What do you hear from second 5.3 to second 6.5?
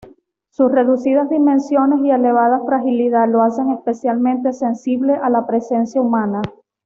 presencia humana.